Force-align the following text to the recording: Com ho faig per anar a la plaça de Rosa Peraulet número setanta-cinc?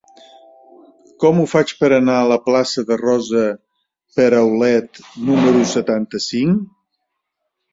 Com 1.23 1.41
ho 1.41 1.43
faig 1.51 1.73
per 1.81 1.89
anar 1.97 2.15
a 2.21 2.31
la 2.31 2.37
plaça 2.47 2.85
de 2.87 2.97
Rosa 3.03 3.43
Peraulet 4.21 5.01
número 5.29 5.63
setanta-cinc? 5.77 6.69